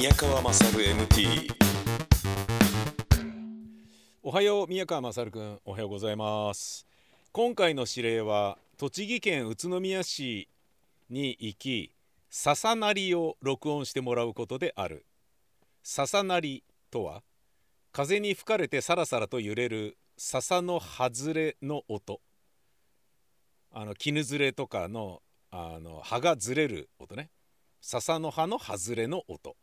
[0.00, 1.52] 宮川勝 MT
[4.22, 5.60] おはよう宮川勝くん。
[5.66, 6.86] おはようございます。
[7.32, 10.48] 今回の指令は栃木県宇都宮市
[11.10, 11.92] に行き
[12.30, 15.04] 笹鳴りを録音してもらうことである。
[15.82, 17.22] 笹鳴りとは
[17.92, 22.22] 風に吹かれてさらさらと揺れる笹の外れの音。
[23.70, 25.20] あの絹ずれとかの
[25.50, 27.28] あの葉がずれる音ね。
[27.82, 29.56] 笹の葉の外れの音。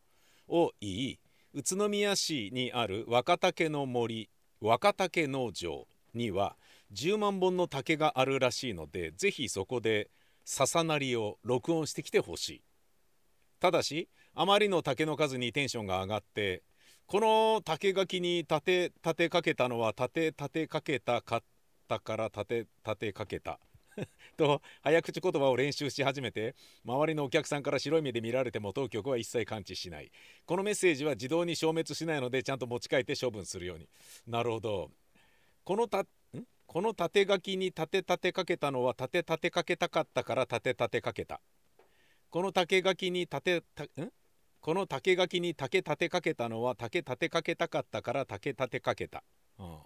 [0.48, 1.18] を言い
[1.54, 4.28] 宇都宮市にある若竹の森
[4.60, 6.56] 若竹農場には
[6.92, 10.10] 10万本の竹があるらしいのでぜひそこで
[10.44, 12.62] 笹鳴りを録音してきてほしい。
[13.60, 16.62] ただしあまりの竹の数にテンションが上がって
[17.06, 21.42] この竹垣に立て立てかけたのは立て立てかけたかっ
[21.88, 23.58] たから立て立てかけた。
[24.36, 30.10] と早口言葉を練習し始めて周りのお客さんから白い目で見られても当局は一切感知しない。
[30.46, 33.88] このメッセージは自動に消滅しないのでちゃんと持ち帰って処分するように。
[34.26, 34.90] なるほど。
[35.64, 36.06] このた
[36.66, 41.40] この縦書きに立て立てかけたのは立て立てかけたかったから立て立てかけた。
[42.30, 44.12] この竹垣に立てたん？
[44.60, 49.22] この竹垣に竹立てかけたのは竹立てかけたかったから竹立てかけた、
[49.58, 49.78] うん、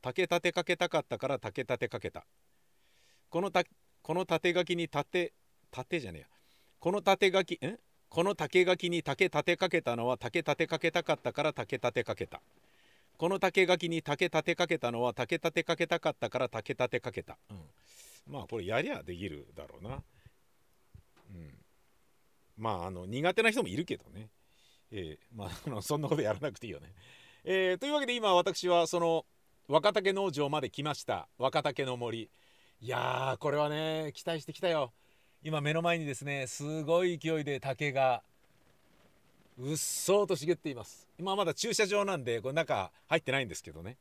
[0.00, 2.26] 竹立てかけたかったから竹立てかけた。
[3.30, 3.62] このた
[4.02, 5.32] この縦書きに縦
[5.70, 6.26] 縦じゃねえや。
[6.78, 7.78] この縦書きん？
[8.08, 12.40] この竹垣に竹立てかけたのは竹立てかけたかったから竹立てかけた。
[13.18, 19.90] この竹垣に竹立てかけたのは竹立てかけたかったから竹立てかけた、うん、まあこれやりゃできるだろうな。
[19.90, 21.54] うん。
[22.56, 24.30] まああの苦手な人もいるけどね。
[24.90, 26.94] えー、まあそんなことやらなくていいよね。
[27.44, 29.26] えー、というわけで今私はその
[29.66, 31.28] 若竹農場まで来ました。
[31.36, 32.30] 若竹の森。
[32.80, 34.92] いやーこれはね期待してきたよ。
[35.42, 38.22] 今目の前にですねすごい勢いで竹が
[39.58, 41.08] うっそうと茂っています。
[41.18, 43.96] 今まだ駐車場なんでこれ中入ってないんですけどね。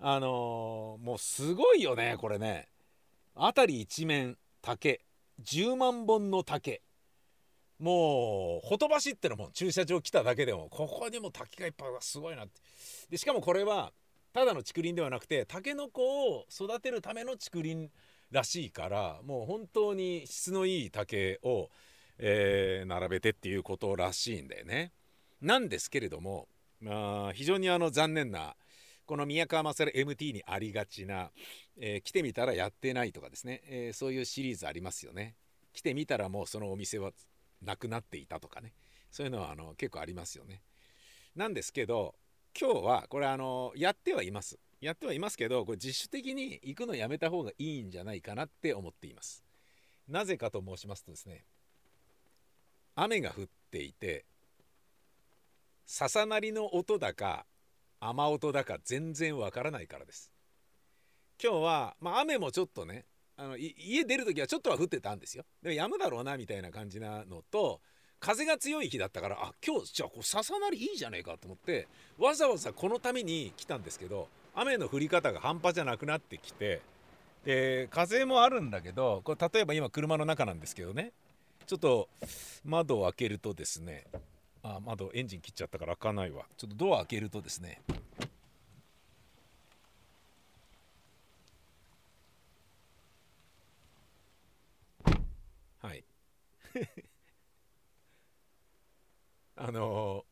[0.00, 2.66] あのー、もうすごいよねこれね。
[3.36, 5.00] 辺り一面竹。
[5.44, 6.82] 10万本の竹。
[7.78, 10.66] もうほとばしってのも駐車場来ただけでも。
[10.68, 12.60] ここにも竹がいっぱいすごいなって。
[13.08, 13.92] でしかもこれは
[14.32, 17.88] ただの竹林ではなくてタケノコを育てるための竹林
[18.30, 21.70] らしいからもう本当に質のいい竹を、
[22.18, 24.92] えー、並べてっていうことらしいんだよね。
[25.40, 26.48] なんですけれども、
[26.80, 28.56] まあ、非常にあの残念な
[29.04, 31.30] この宮川勝 MT にありがちな、
[31.78, 35.36] えー、来てみたらやってないとかですね、えー、そういうシリーズありますよね。
[35.72, 37.12] 来てみたらもうそのお店は
[37.62, 38.72] なくなっていたとかね
[39.10, 40.62] そういうのはあの結構ありますよね。
[41.36, 42.14] なんですけど
[42.58, 44.58] 今日はこれあのやってはいます。
[44.80, 49.42] やってはいますけどこれ自主的に行くのやめた方がいいんじゃないかなって思っています。
[50.08, 51.44] なぜかと申しますとですね
[52.94, 54.24] 雨が降っていて
[55.84, 57.46] ささなりの音だか
[58.00, 60.30] 雨音だか全然わからないからです。
[61.42, 63.04] 今日は、まあ、雨もちょっとね
[63.36, 65.44] あの家出る時はちょっとは降ってたんですよ。
[65.62, 67.80] でもやむだろうなみたいな感じなのと
[68.18, 71.86] 風が強い日だったからあ今日じゃあこうささなりいいじゃねえかと思って
[72.18, 76.80] わざわざこのために来たんですけど雨の降り方が半端じゃなくなってきて
[77.44, 81.12] で風もあるんだけどこれ例えば今車の中なんですけどね。
[81.66, 82.08] ちょっと
[82.64, 84.04] 窓を開けるとですね
[84.62, 86.44] あ窓エンジン切っちゃったから開かないわ。
[86.56, 87.82] ちょっとドア開けるとですね
[95.82, 96.04] はい。
[99.56, 100.24] あの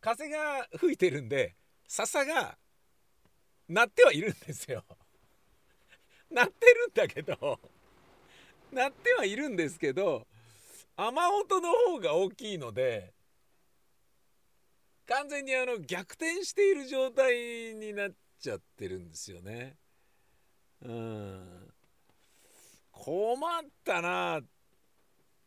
[0.00, 1.54] ー、風が吹いてるんで
[1.86, 2.56] 笹が
[3.70, 4.84] なってはいるんですよ。
[6.28, 7.60] なってるんだけど
[8.72, 10.26] なってはいるんですけど
[10.96, 13.14] 雨音の方が大きいので
[15.06, 19.76] 完全にあの逆転している状態になっちゃってるんですよね。
[20.82, 21.74] うん
[22.92, 24.44] 困ったなっ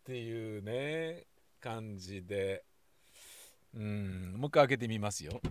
[0.04, 1.26] ていうね
[1.60, 2.64] 感じで
[3.74, 5.42] うんもう一回開けてみますよ。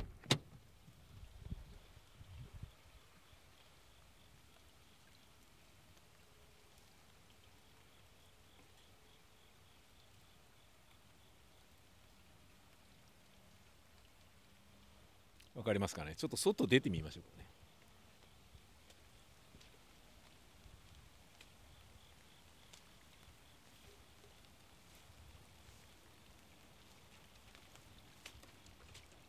[15.62, 16.14] 分かりますかね？
[16.16, 17.46] ちょっと外出てみましょうかね。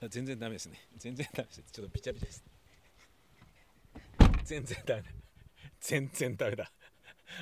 [0.10, 0.78] 全然ダメですね。
[0.98, 1.64] 全然ダメです。
[1.72, 2.44] ちょっとびちゃびちゃです。
[4.44, 5.04] 全然ダメ
[5.80, 6.72] 全然ダメだ。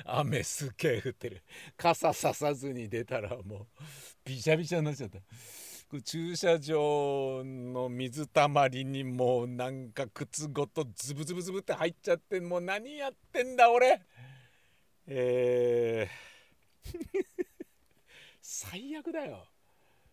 [0.04, 1.42] 雨すっげえ降ってる。
[1.76, 3.66] 傘ささずに出たらもう
[4.24, 5.18] びちゃびちゃになっちゃった。
[6.00, 14.00] 駐車場の水たまりにもうなんか靴ごとズブズブズブって入っちゃってもう何やってんだ俺。
[15.06, 16.32] えー。
[18.40, 19.46] 最悪だよ。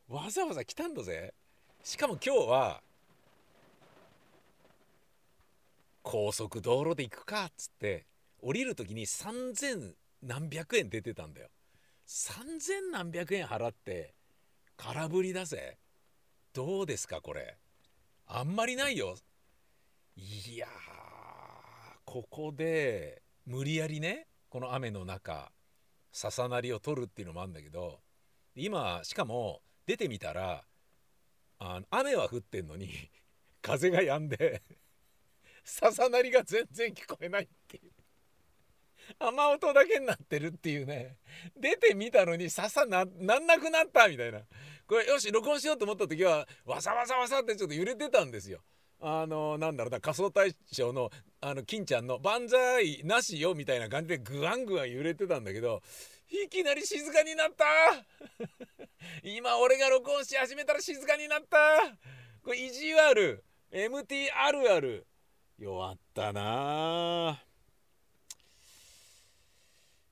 [0.10, 1.34] わざわざ来たんだぜ。
[1.84, 2.84] しかも今日は
[6.02, 8.06] 高速道路で行くかっつって
[8.42, 9.94] 降りる時に3,000
[10.24, 11.50] 何百円出てたんだよ。
[12.08, 14.16] 3,000何百円払って
[14.82, 15.78] 空振りだぜ。
[16.54, 17.58] どうですかこれ。
[18.28, 19.18] あんまりないよ。
[20.16, 20.68] いや
[22.06, 25.52] ここで無理やりねこの雨の中
[26.12, 28.00] ささなりを取るっていうのもあるんだけど
[28.56, 30.64] 今しかも出てみたら
[31.60, 32.90] あの雨は降ってんのに
[33.62, 34.62] 風が止んで
[35.64, 37.92] ささなりが全然聞こえないっていう。
[39.18, 41.18] 雨音だけになってるっていうね。
[41.58, 44.42] 出てみたのにささななんなくなったみたいな。
[44.88, 48.60] これよし録音しようと思った時はわさわさわさってちょっと揺れてたんですよ。
[49.02, 51.10] あのなんだろうな仮装大賞の
[51.42, 55.82] あの金ちゃんの「万歳なしよ」みたいな感じでグワングワン揺れてたんだけど
[56.30, 57.66] いきなり静かになった。
[59.24, 61.58] 今俺が録音し始めたら静かになった。
[62.44, 65.08] これ意地悪 MT あるある
[65.58, 67.49] 弱ったなあ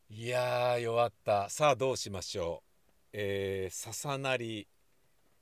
[0.09, 1.50] いやー弱った。
[1.50, 3.09] さあどうしましょう。
[3.12, 4.65] えー、ささなり。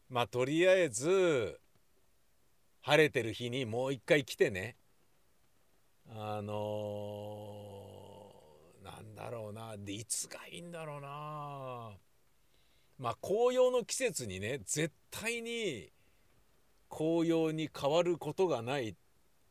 [0.10, 1.60] まあとりあえず
[2.82, 4.76] 晴れてる日にもう一回来てね。
[6.10, 9.76] あのー、なんだろうな。
[9.78, 11.92] でいつがいいんだろうな。
[12.98, 15.92] まあ紅葉の季節にね絶対に
[16.90, 18.96] 紅葉に変わることがない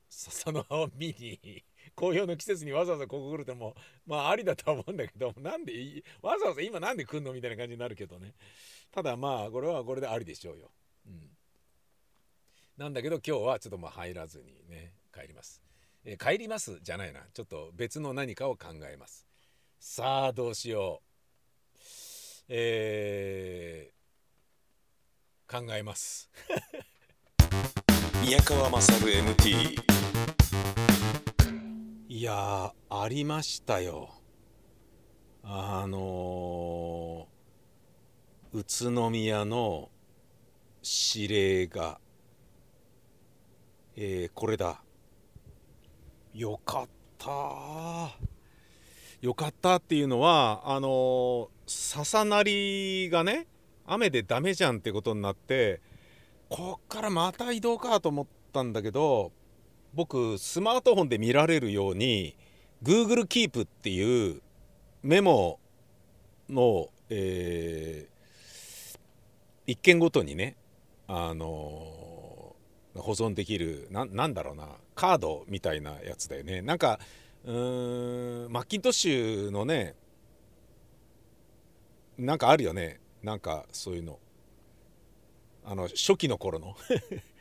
[0.09, 1.63] 笹の葉を見に
[1.97, 3.75] 紅葉の季節にわざわざここ来るっても
[4.07, 5.73] まあありだとは思うんだけどなんで
[6.23, 8.35] わざわざ今なんで来んのみたいな感じになるけどね
[8.93, 10.71] ただまあこれはこれでありでしょうよ。
[11.07, 11.31] うん、
[12.77, 15.61] なんだけど今日はちょっとまあ入らずにね帰ります。
[16.05, 19.27] えー、帰りますじゃないなちょっと別の何かを考えます。
[19.81, 21.15] さあどうしよう。
[22.49, 26.31] えー、考えます。
[28.23, 29.77] 宮川勝 MT
[32.17, 34.09] いやありましたよ。
[35.43, 38.65] あのー、宇
[38.95, 39.91] 都宮の
[41.13, 41.99] 指令が
[43.97, 44.81] えー、これだ。
[46.35, 46.89] よかっ
[47.19, 47.31] た
[49.21, 53.49] よかったっていうのはあのー、笹なりがね
[53.89, 55.81] 雨でダメじゃんってことになって
[56.49, 59.33] こっからまた移動かと思ったんだけど
[59.95, 62.37] 僕スマートフォンで見られるように
[62.83, 64.43] Google Keep っていう
[65.03, 65.59] メモ
[66.49, 68.93] の、えー、
[69.67, 70.57] 一件ごとにね
[71.07, 76.63] あのー、保存できるなんだろうなカードみたいなやつだよね。
[76.63, 76.99] なんか
[77.45, 79.95] うーんマッキントッシュのね
[82.17, 83.01] なんかあるよね。
[83.23, 84.19] なんかそういうの。
[85.65, 86.77] あの初期の頃の。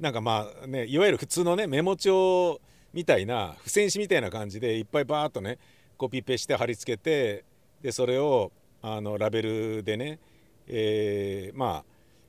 [0.00, 2.60] なんかまあねいわゆる普通のねメモ帳
[2.92, 5.58] みたいな付箋紙みたいな感じでいっぱいバーッとね
[5.96, 7.44] コピペして貼り付けて
[7.82, 8.52] でそれを
[8.82, 10.18] あのラベルでね、
[10.66, 11.84] えー、ま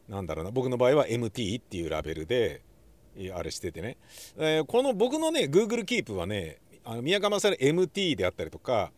[0.09, 2.61] あなんだろうな僕の場合は MT っていうラベルで
[3.35, 3.97] あれしててね、
[4.37, 8.91] えー、この僕のね Google Keep はねあの宮川さん MT であったりとか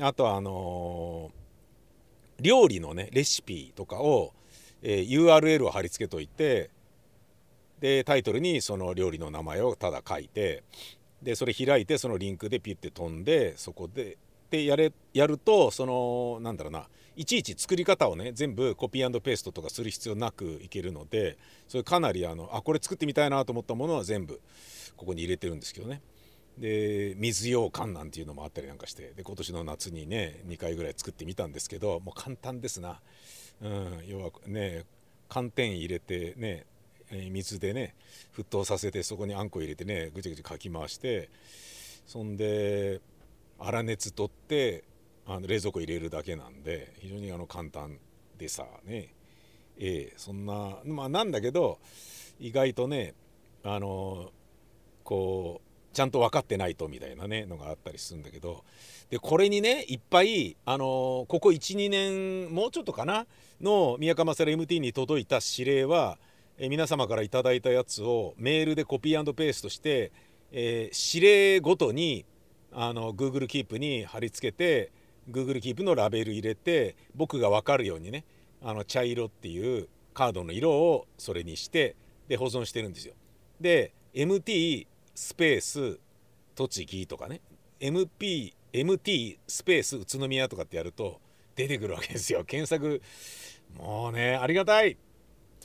[0.00, 4.32] あとはあのー、料理のねレシピとかを、
[4.82, 6.70] えー、URL を貼り付けといて
[7.80, 10.62] でタイトルにその料理の名前をただ書いて
[11.22, 14.18] でそれ開いてそのリンクでピュッて飛んでそこで
[14.50, 24.40] でやれやるとそのなんだろうないちいち作り方をね全部コピーペーストとかする必要なくいけるのでそれかなりあのあこれ作ってみたいなと思ったものは全部
[24.96, 26.02] ここに入れてるんですけどね。
[26.58, 33.00] で水羊羹なんていうのもあったりなんかしてで今年の夏にね2回ぐらい作ってみたんですけどもう簡単ですな、
[33.60, 34.84] うん、要はね
[35.28, 36.64] 寒天入れてね
[37.10, 37.94] 水でね
[38.36, 41.30] 沸騰させてそこにあんこ入れてねぐちぐちかき回して
[42.06, 43.00] そんで
[43.58, 44.84] 粗熱取って
[45.26, 47.98] あの冷蔵庫入れるだけなんで非常にあの簡単
[48.38, 49.12] でさね。
[49.78, 51.78] ええそんなまあなんだけど
[52.38, 53.14] 意外とね
[53.62, 54.30] あの
[55.04, 58.64] こうちゃんと分かってないとみたいなねのがあったりするんだけど
[59.10, 63.26] でこれにねいっぱいあのここ12年もうちょっとかな
[63.60, 66.18] の宮川勝 MT に届いた指令は
[66.58, 70.10] え皆様から頂いたやつをメールでコピーペーストして、
[70.52, 72.24] えー、指令ごとに
[72.72, 74.90] あの Google Keep に貼り付けて
[75.30, 78.24] Google Keep のラベル入れて僕が分かるようにね
[78.62, 81.94] あの茶色っていうカードの色をそれにして
[82.28, 83.14] で保存してるんですよ。
[83.60, 85.98] で MT スペース
[86.54, 87.40] 栃木とかね
[87.80, 91.20] MP MT スペース宇都宮とかってやると
[91.54, 93.02] 出てくるわけですよ検索
[93.78, 94.96] もうねありがたい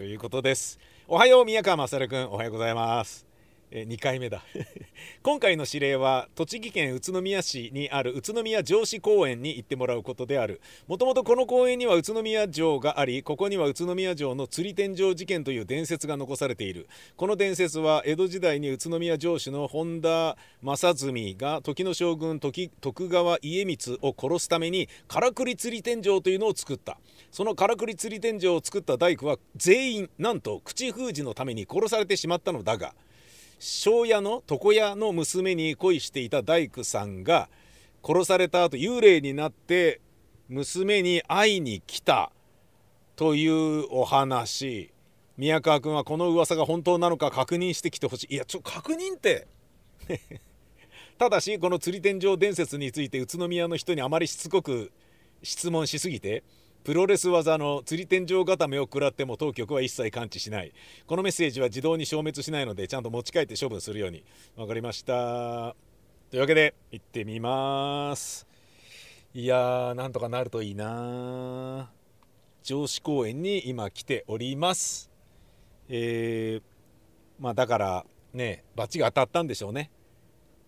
[0.02, 0.80] ということです。
[1.08, 3.31] おはよう宮川勝君おはようございます。
[3.72, 4.44] え2回目だ。
[5.24, 10.62] 今回の指令は栃木県宇都宮市にある宇都宮城址公園に行ってもらうことである。
[10.88, 16.88] もともとこの公園には宇都宮城がありここには宇都宮城の釣り天井事件という伝説が残されている。
[17.16, 26.98] この伝説は江戸時代に宇都宮城主の本田正純が時の将軍時徳川家光を殺すためにからくり釣り天井というのを作った。
[27.32, 32.94] そのからくり釣り天井を作った大工は全員なんと口封じのために殺されてしまったのだが
[33.64, 37.48] 庄屋の床屋の娘に恋していた大工さんが
[38.04, 40.02] 殺された後幽霊になって
[40.50, 42.32] 娘に会いに来た
[43.16, 44.92] というお話。
[45.38, 48.34] 宮川君はこの噂が本当なのか確認してきてほしい。
[48.34, 49.48] いやちょ確認って。
[51.20, 54.92] ただしこの釣り天井伝説について宇都宮の人にあまりしつこく
[55.44, 56.44] 質問しすぎて
[56.84, 60.72] プロレス技の釣り天井固めを食らっても当局は一切感知しない。
[61.06, 64.24] このメッセージは自動に消滅しないのでちゃんと持ち帰って処分するように。
[64.56, 65.76] 分かりました。
[66.32, 68.48] というわけで行ってみます。
[69.36, 71.92] いやーなんとかなるといいな。
[72.64, 75.12] 城址公園に今来ております。
[75.90, 76.62] えー、
[77.40, 79.92] まあだからねバチが当たったんでしょうね。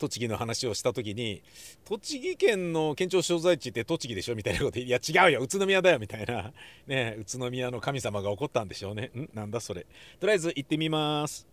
[0.03, 1.41] 栃木の話をした時に
[1.86, 5.39] 栃木県の県庁所在地って栃木でしょみたいなこといや違うよ。
[5.41, 6.51] 宇都宮だよみたいな。
[6.88, 9.12] ね宇都宮の神様が怒ったんでしょうね。
[9.15, 9.29] ん？
[9.33, 9.86] なんだそれ。
[10.19, 11.48] とりあえず行ってみます。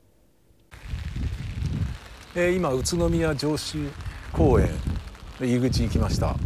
[2.34, 3.78] えー、今宇都宮城址
[4.32, 4.68] 公園
[5.38, 6.36] 入り口に来ました、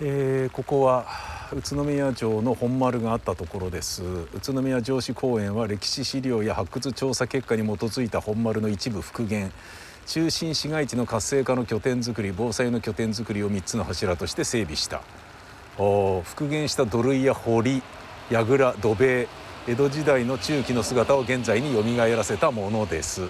[0.00, 1.06] えー、ここは
[1.52, 4.02] 宇都宮城の本丸があったところです。
[4.02, 9.50] 宇都宮城址公園は歴史資料や発掘調査結果に基づいた本丸の一部復元。
[10.06, 15.02] 中心市街地の活性化の拠点づくり防災の拠点づくりを3つの柱として整備した。
[15.76, 17.82] 復元した土塁や堀
[18.30, 19.28] 櫓土塀
[19.68, 23.28] 江戸時代の中期の姿を現在によみがえらせたものです。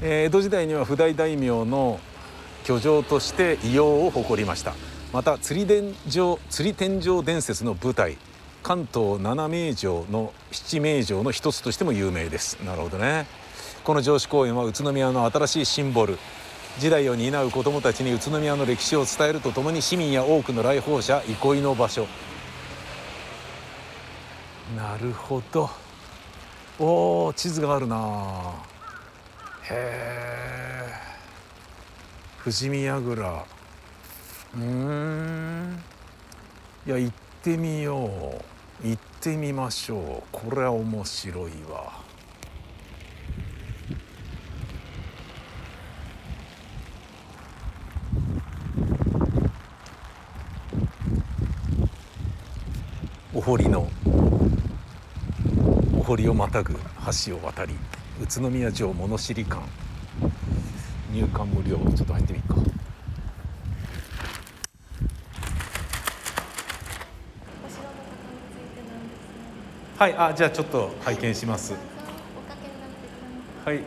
[0.00, 1.98] 江戸時代には不代大名の
[2.64, 4.74] 居城として異様を誇りました。
[5.12, 8.16] また釣り天井釣り天井伝説の舞台
[8.62, 12.62] 関東七名城の七名城の一つとしても有名です。
[12.64, 13.26] なるほどね。
[13.84, 16.18] この城址公園は宇都宮の新しいシンボル。
[16.78, 22.06] 時代を担う子どもたちに宇都宮の歴史を伝えるとともに市民や多くの来訪者憩いの場所。
[24.76, 25.68] なるほど。
[26.78, 28.54] おお地図があるな。
[29.64, 30.92] へえ
[32.42, 33.44] 富士宮蔵。
[34.56, 35.82] うん。
[36.86, 38.51] いや行ってみよう。
[38.84, 40.28] 行ってみましょう。
[40.32, 42.02] これは面白いわ。
[53.32, 53.88] お堀の
[55.96, 56.74] お堀をまたぐ
[57.26, 57.74] 橋を渡り
[58.20, 59.62] 宇都宮城物知り館。
[61.12, 61.76] 入館無料。
[61.94, 62.56] ちょっと入ってみっか
[70.02, 71.74] はいあじゃあちょっと拝見します
[73.64, 73.84] はい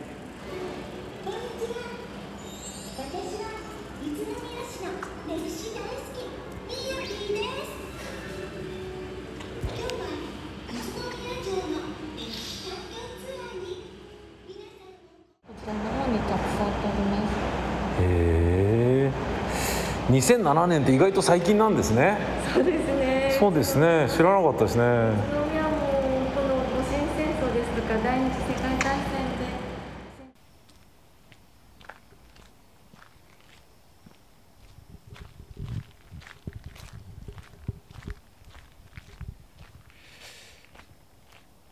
[20.08, 22.16] 2007年って意外と最近なんですね。
[22.54, 23.36] そうですね。
[23.38, 24.08] そうですね。
[24.08, 25.45] 知らなかったですね。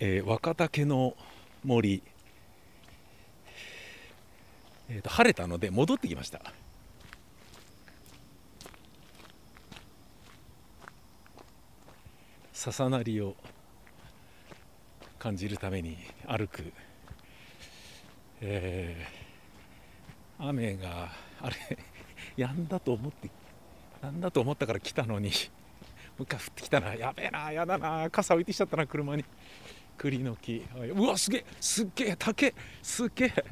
[0.07, 1.17] えー、若竹の
[1.65, 2.03] 森、
[4.91, 6.43] えーと、晴れたので戻ってきました。
[12.53, 13.35] 笹なりを
[15.19, 15.97] 感じるために
[16.27, 16.71] 歩く、
[18.43, 21.57] えー、雨があれ
[22.37, 23.31] やんだと思って
[24.03, 25.31] やんだと思ったから来たのに。
[26.19, 26.95] もう一回降ってきたな。
[26.95, 28.11] やべえなやだな。
[28.11, 29.25] 傘置いてきちゃったな車に。
[29.97, 30.65] 栗の木。
[30.95, 33.45] うわすげえすげえ竹すげえ。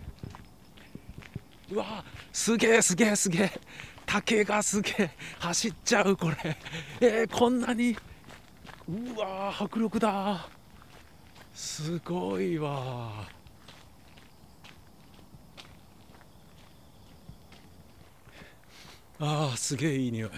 [1.71, 3.61] うわすげえすげえすげえ。
[4.05, 5.11] 竹がすげえ。
[5.39, 6.57] 走っちゃうこれ。
[7.01, 7.97] えー、こんなに。
[8.89, 10.47] うわー迫力だ。
[11.55, 13.27] すごいわ。
[19.19, 20.31] あーすげえいい匂い。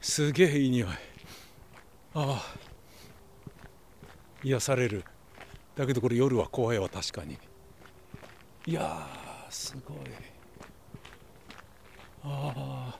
[0.00, 0.88] すげえいい匂い。
[0.88, 0.94] あ
[2.14, 2.71] あ
[4.42, 5.04] 癒される。
[5.76, 7.38] だけどこれ夜は怖いわ確かに。
[8.66, 9.98] いやーすごい。
[12.24, 12.54] あ
[12.94, 12.98] あ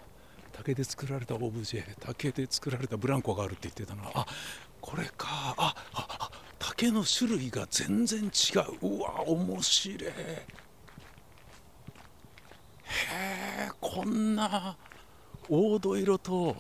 [0.52, 4.02] 竹で作られたオブジェ竹で作られたブランコがあるって言ってたな。
[4.14, 4.26] あ
[4.80, 5.54] これか。
[5.56, 8.96] あああ竹の種類が全然違う。
[8.96, 10.08] うわ面白い。
[10.08, 10.12] へ
[13.68, 14.76] えこんな
[15.48, 16.56] 黄土色と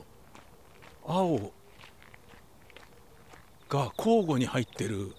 [1.06, 1.52] 青
[3.72, 5.12] が交互に入ってる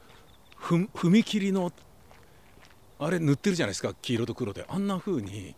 [0.61, 1.71] 踏切の
[2.99, 4.63] あれ塗ってるじゃないですか黄色と黒で。
[4.69, 5.55] あんな風に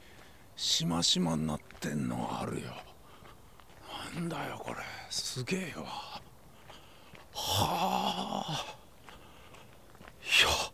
[0.55, 2.67] しましまになってんのあるよ。
[4.15, 4.77] なんだよこれ。
[5.09, 5.83] すげえわ。
[7.33, 8.65] はあ。
[10.23, 10.71] いや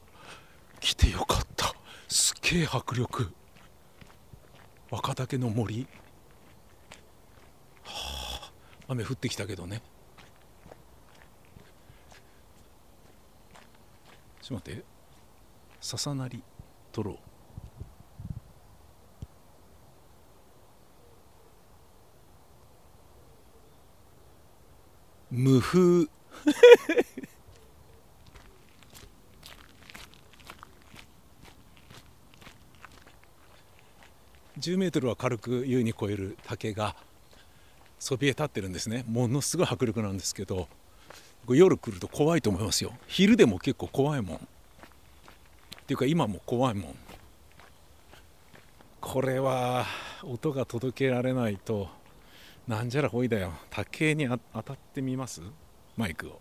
[0.79, 1.73] 来てよかった。
[2.07, 3.31] すげえ迫力。
[4.91, 5.87] 若竹の森、
[7.83, 7.89] は
[8.43, 8.51] あ、
[8.89, 9.81] 雨降ってきたけどね。
[14.51, 14.83] ちょっと待って。
[15.79, 16.43] 笹なり
[16.91, 17.17] 取ろう。
[25.31, 26.09] 無風。
[34.59, 36.95] 10メートルは軽く優に超える竹が
[37.97, 39.05] そびえ立ってるんですね。
[39.07, 40.67] ものすごい迫力なんですけど。
[41.49, 42.93] 夜来ると怖いと思いますよ。
[43.07, 44.37] 昼でも結構怖いもん。
[44.37, 44.39] っ
[45.87, 46.95] ていうか今も怖いもん。
[49.01, 49.85] これは
[50.23, 51.89] 音が届けられないと
[52.67, 53.53] なんじゃらほいだよ。
[53.69, 55.41] 竹に当たってみます？
[55.97, 56.39] マイクを。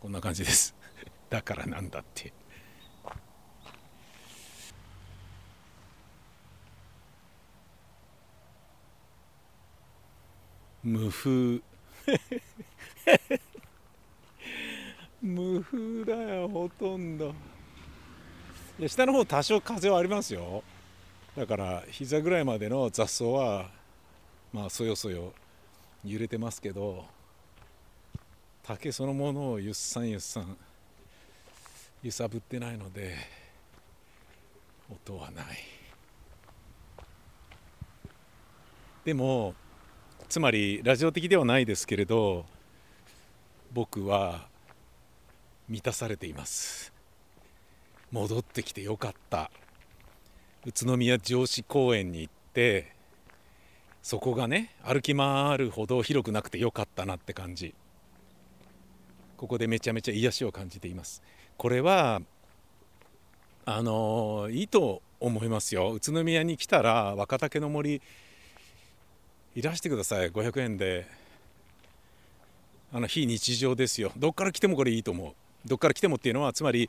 [0.00, 0.74] こんな感じです。
[1.30, 2.32] だからなんだって。
[10.82, 11.62] 無風。
[15.22, 17.34] 無風だよほとんど。
[18.78, 20.62] いや下の方多少風はありますよ。
[21.36, 23.70] だから膝ぐらいまでの雑草は
[24.52, 25.32] まあそよそよ
[26.04, 27.04] 揺れてますけど
[28.62, 30.56] 竹そのものをゆっさんゆっさん
[32.02, 33.16] 揺さぶってないので
[34.90, 35.46] 音はない。
[39.04, 39.54] でも
[40.28, 42.46] つまりラジオ的ではないですけれど
[43.74, 44.46] 僕は
[45.68, 46.92] 満たされています。
[48.12, 49.50] 戻ってきてよかった。
[50.64, 52.94] 宇都宮城址公園に行って
[54.00, 57.74] そこがね歩き回るほど広くなくてよかったなって感じ。
[59.36, 61.20] ここでめちゃめちゃ癒しを感じています。
[61.56, 62.22] これは
[63.66, 65.90] あのいいと思いますよ。
[65.90, 68.00] 宇都宮に来たら若竹の森
[69.56, 70.30] いらしてください。
[70.30, 71.23] 500円で。
[72.96, 74.12] あの非日常ですよ。
[74.16, 75.68] どっから来てもこれいいと思う。
[75.68, 76.88] どっから来てもっていうのはつまり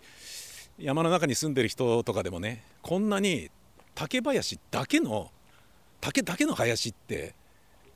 [0.78, 3.50] 山の中に住んでる人とかでもねこんなに
[3.96, 5.32] 竹林だけの
[6.02, 7.34] 竹だけの林って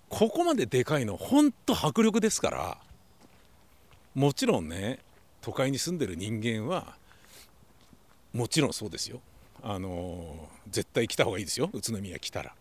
[0.09, 2.77] ここまででかいのほんと迫力ですから
[4.15, 4.97] もちろんね
[5.41, 6.95] 都会に住んでる人間は
[8.33, 9.21] もちろんそうですよ。
[9.61, 11.69] あの絶対来た方がいいですよ。
[11.73, 12.55] 宇都宮来たら。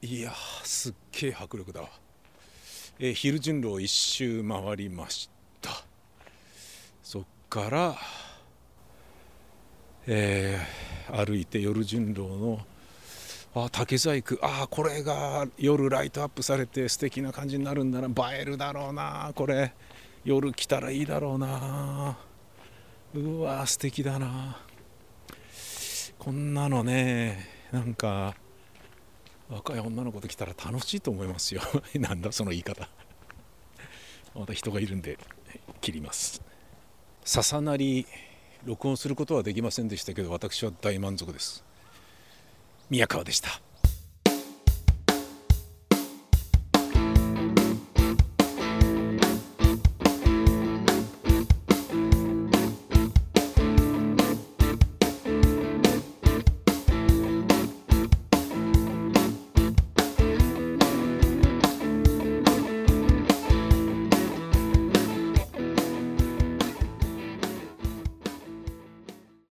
[0.00, 0.32] いや
[0.64, 1.90] すっげえ迫力だわ、
[2.98, 5.28] えー、昼順路を一周回りまし
[5.60, 5.70] た。
[7.02, 7.96] そっから
[10.06, 12.58] えー、歩いて夜順路の
[13.54, 14.36] あ竹細工。
[14.42, 18.32] あこれが夜ライトアップされて素敵な感じになるんだな。
[18.32, 19.30] 映えるだろうな。
[19.34, 19.74] これ
[20.24, 22.18] 夜来たらいいだろうな。
[23.14, 24.56] うわ素敵だな。
[26.18, 28.34] こんなのねなんか
[29.52, 31.60] 若い女の子と来たら楽しいと思いますよ。
[32.00, 32.88] なんだその言い方。
[34.34, 35.18] また人がいるんで
[35.82, 36.40] 切ります。
[37.22, 38.06] ささなり
[38.64, 41.62] 録音することはできませんでしたけど私は大満足です。
[42.88, 43.60] 宮川でした。